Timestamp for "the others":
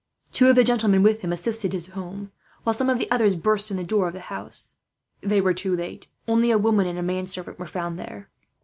2.97-3.35